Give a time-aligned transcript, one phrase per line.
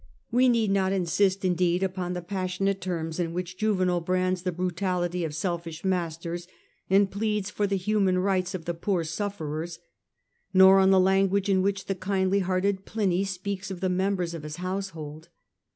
[0.31, 4.51] We need not insist, indeed, upon the passionate terms in which Juvenal brands ^ the
[4.51, 6.47] brutality of selfish masters,
[6.89, 9.81] and pleads change of for the human rights of the poor sufferers, {hought^on
[10.55, 13.79] nor on the language in which the kindly the subject of hearted Pliny speaks of
[13.79, 15.29] the members of his * household.